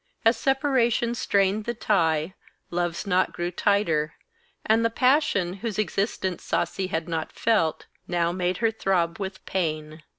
As 0.25 0.35
separation 0.35 1.13
strained 1.13 1.65
the 1.65 1.75
tie, 1.75 2.33
love's 2.71 3.05
knot 3.05 3.31
grew 3.33 3.51
tighter, 3.51 4.15
and 4.65 4.83
the 4.83 4.89
passion, 4.89 5.53
whose 5.61 5.77
existence 5.77 6.43
Sasi 6.43 6.87
had 6.89 7.07
not 7.07 7.31
felt, 7.31 7.85
now 8.07 8.31
made 8.31 8.57
her 8.65 8.71
throb 8.71 9.19
with 9.19 9.45
pain. 9.45 10.01